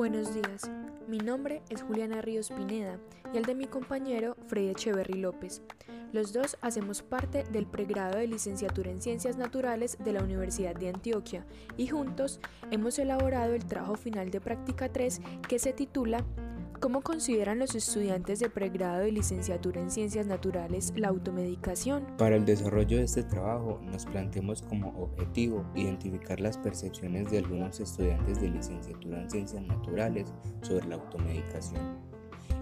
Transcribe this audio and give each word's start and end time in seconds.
Buenos 0.00 0.32
días, 0.32 0.70
mi 1.08 1.18
nombre 1.18 1.60
es 1.68 1.82
Juliana 1.82 2.22
Ríos 2.22 2.48
Pineda 2.48 2.98
y 3.34 3.36
el 3.36 3.44
de 3.44 3.54
mi 3.54 3.66
compañero 3.66 4.34
Freddy 4.46 4.70
Echeverry 4.70 5.20
López. 5.20 5.60
Los 6.10 6.32
dos 6.32 6.56
hacemos 6.62 7.02
parte 7.02 7.44
del 7.52 7.66
pregrado 7.66 8.16
de 8.16 8.26
licenciatura 8.26 8.90
en 8.90 9.02
Ciencias 9.02 9.36
Naturales 9.36 9.98
de 10.02 10.14
la 10.14 10.22
Universidad 10.22 10.74
de 10.74 10.88
Antioquia 10.88 11.44
y 11.76 11.88
juntos 11.88 12.40
hemos 12.70 12.98
elaborado 12.98 13.52
el 13.52 13.66
trabajo 13.66 13.96
final 13.96 14.30
de 14.30 14.40
práctica 14.40 14.90
3 14.90 15.20
que 15.46 15.58
se 15.58 15.74
titula 15.74 16.24
¿Cómo 16.80 17.02
consideran 17.02 17.58
los 17.58 17.74
estudiantes 17.74 18.40
de 18.40 18.48
pregrado 18.48 19.06
y 19.06 19.10
licenciatura 19.10 19.82
en 19.82 19.90
ciencias 19.90 20.26
naturales 20.26 20.94
la 20.96 21.08
automedicación? 21.08 22.06
Para 22.16 22.36
el 22.36 22.46
desarrollo 22.46 22.96
de 22.96 23.04
este 23.04 23.22
trabajo 23.22 23.78
nos 23.82 24.06
planteamos 24.06 24.62
como 24.62 24.88
objetivo 24.98 25.62
identificar 25.74 26.40
las 26.40 26.56
percepciones 26.56 27.30
de 27.30 27.36
algunos 27.36 27.80
estudiantes 27.80 28.40
de 28.40 28.48
licenciatura 28.48 29.20
en 29.20 29.30
ciencias 29.30 29.62
naturales 29.62 30.32
sobre 30.62 30.86
la 30.86 30.94
automedicación. 30.94 31.98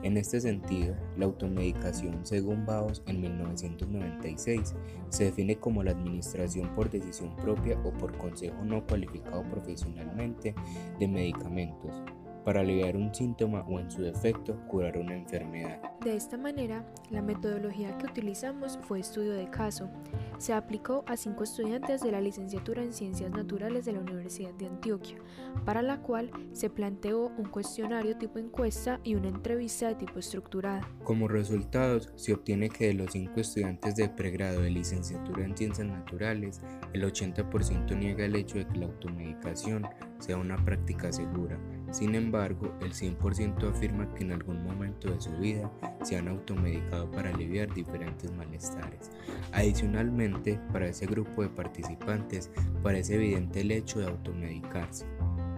En 0.02 0.16
este 0.16 0.40
sentido, 0.40 0.96
la 1.16 1.26
automedicación, 1.26 2.26
según 2.26 2.66
Baos 2.66 3.04
en 3.06 3.20
1996, 3.20 4.74
se 5.10 5.24
define 5.24 5.58
como 5.58 5.84
la 5.84 5.92
administración 5.92 6.74
por 6.74 6.90
decisión 6.90 7.36
propia 7.36 7.78
o 7.84 7.92
por 7.92 8.18
consejo 8.18 8.64
no 8.64 8.84
cualificado 8.84 9.44
profesionalmente 9.44 10.56
de 10.98 11.06
medicamentos 11.08 12.02
para 12.48 12.60
aliviar 12.60 12.96
un 12.96 13.14
síntoma 13.14 13.60
o 13.68 13.78
en 13.78 13.90
su 13.90 14.00
defecto 14.00 14.58
curar 14.68 14.96
una 14.96 15.14
enfermedad. 15.14 15.82
De 16.02 16.16
esta 16.16 16.38
manera, 16.38 16.82
la 17.10 17.20
metodología 17.20 17.98
que 17.98 18.06
utilizamos 18.06 18.78
fue 18.84 19.00
estudio 19.00 19.34
de 19.34 19.50
caso. 19.50 19.90
Se 20.38 20.54
aplicó 20.54 21.04
a 21.06 21.18
cinco 21.18 21.44
estudiantes 21.44 22.00
de 22.00 22.10
la 22.10 22.22
licenciatura 22.22 22.82
en 22.82 22.94
Ciencias 22.94 23.30
Naturales 23.32 23.84
de 23.84 23.92
la 23.92 24.00
Universidad 24.00 24.54
de 24.54 24.64
Antioquia, 24.64 25.18
para 25.66 25.82
la 25.82 26.00
cual 26.00 26.30
se 26.52 26.70
planteó 26.70 27.26
un 27.36 27.50
cuestionario 27.50 28.16
tipo 28.16 28.38
encuesta 28.38 28.98
y 29.04 29.14
una 29.14 29.28
entrevista 29.28 29.88
de 29.88 29.96
tipo 29.96 30.18
estructurada. 30.18 30.88
Como 31.04 31.28
resultados, 31.28 32.10
se 32.16 32.32
obtiene 32.32 32.70
que 32.70 32.86
de 32.86 32.94
los 32.94 33.12
cinco 33.12 33.40
estudiantes 33.40 33.94
de 33.96 34.08
pregrado 34.08 34.62
de 34.62 34.70
licenciatura 34.70 35.44
en 35.44 35.54
Ciencias 35.54 35.86
Naturales, 35.86 36.62
el 36.94 37.04
80% 37.04 37.94
niega 37.94 38.24
el 38.24 38.36
hecho 38.36 38.56
de 38.56 38.66
que 38.66 38.78
la 38.78 38.86
automedicación 38.86 39.86
sea 40.18 40.38
una 40.38 40.56
práctica 40.64 41.12
segura 41.12 41.58
sin 41.90 42.14
embargo, 42.14 42.74
el 42.80 42.92
100% 42.92 43.68
afirma 43.68 44.12
que 44.14 44.24
en 44.24 44.32
algún 44.32 44.62
momento 44.62 45.10
de 45.10 45.20
su 45.20 45.30
vida 45.38 45.70
se 46.02 46.16
han 46.16 46.28
automedicado 46.28 47.10
para 47.10 47.30
aliviar 47.30 47.72
diferentes 47.72 48.30
malestares. 48.32 49.10
Adicionalmente, 49.52 50.60
para 50.72 50.88
ese 50.88 51.06
grupo 51.06 51.42
de 51.42 51.48
participantes 51.48 52.50
parece 52.82 53.14
evidente 53.14 53.60
el 53.60 53.70
hecho 53.70 54.00
de 54.00 54.06
automedicarse, 54.06 55.06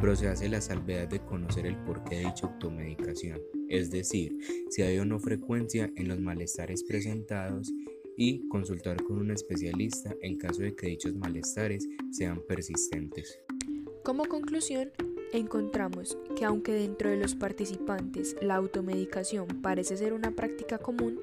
pero 0.00 0.14
se 0.14 0.28
hace 0.28 0.48
la 0.48 0.60
salvedad 0.60 1.08
de 1.08 1.20
conocer 1.20 1.66
el 1.66 1.76
porqué 1.78 2.16
de 2.16 2.26
dicha 2.26 2.46
automedicación, 2.46 3.40
es 3.68 3.90
decir, 3.90 4.36
si 4.70 4.82
hay 4.82 4.98
o 4.98 5.04
no 5.04 5.18
frecuencia 5.18 5.90
en 5.96 6.08
los 6.08 6.20
malestares 6.20 6.84
presentados 6.84 7.72
y 8.16 8.46
consultar 8.48 9.02
con 9.02 9.18
un 9.18 9.30
especialista 9.30 10.14
en 10.20 10.36
caso 10.36 10.62
de 10.62 10.74
que 10.74 10.88
dichos 10.88 11.14
malestares 11.14 11.88
sean 12.10 12.42
persistentes. 12.46 13.38
Como 14.04 14.26
conclusión, 14.26 14.90
encontramos 15.32 16.18
que 16.36 16.44
aunque 16.44 16.72
dentro 16.72 17.10
de 17.10 17.16
los 17.16 17.34
participantes 17.34 18.36
la 18.40 18.56
automedicación 18.56 19.46
parece 19.62 19.96
ser 19.96 20.12
una 20.12 20.32
práctica 20.32 20.78
común, 20.78 21.20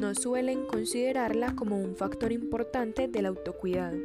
no 0.00 0.14
suelen 0.14 0.66
considerarla 0.66 1.54
como 1.54 1.78
un 1.78 1.96
factor 1.96 2.32
importante 2.32 3.08
del 3.08 3.26
autocuidado. 3.26 3.98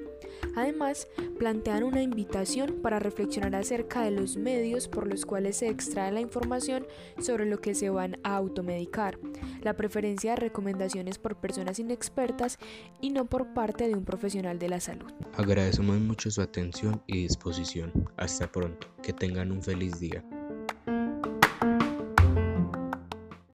Además, 0.56 1.08
plantean 1.38 1.84
una 1.84 2.02
invitación 2.02 2.80
para 2.82 3.00
reflexionar 3.00 3.56
acerca 3.56 4.02
de 4.04 4.12
los 4.12 4.38
medios 4.38 4.88
por 4.88 5.08
los 5.08 5.26
cuales 5.26 5.58
se 5.58 5.70
extrae 5.70 6.12
la 6.12 6.22
información 6.22 6.86
sobre 7.20 7.46
lo 7.46 7.60
que 7.60 7.76
se 7.76 7.90
van 7.90 8.18
a 8.24 8.36
automedicar, 8.36 9.20
la 9.62 9.76
preferencia 9.76 10.32
de 10.32 10.38
recomendaciones 10.38 11.18
por 11.18 11.36
personas 11.36 11.80
inexpertas 11.80 12.58
y 13.02 13.10
no 13.10 13.26
por 13.26 13.54
parte 13.54 13.88
de 13.88 13.96
un 13.96 14.06
profesional 14.06 14.60
de 14.60 14.70
la 14.70 14.80
salud. 14.80 15.12
Agradecemos 15.36 16.00
mucho 16.00 16.32
su 16.32 16.42
atención 16.42 17.02
y 17.08 17.24
disposición. 17.24 17.92
Hasta 18.18 18.52
pronto. 18.52 18.88
Que 19.02 19.14
tengan 19.14 19.52
un 19.52 19.62
feliz 19.62 20.00
día. 20.00 20.24